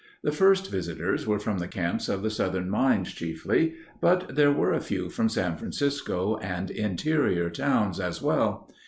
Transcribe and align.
The 0.23 0.31
first 0.31 0.71
visitors 0.71 1.27
were 1.27 1.37
from 1.37 1.59
the 1.59 1.67
camps 1.67 2.09
of 2.09 2.23
the 2.23 2.31
Southern 2.31 2.71
Mines, 2.71 3.13
chiefly, 3.13 3.75
but 3.99 4.35
there 4.35 4.51
were 4.51 4.73
a 4.73 4.79
few 4.79 5.09
from 5.11 5.29
San 5.29 5.57
Francisco 5.57 6.37
and 6.37 6.71
interior 6.71 7.51
towns, 7.51 7.99
as 7.99 8.19
well. 8.19 8.67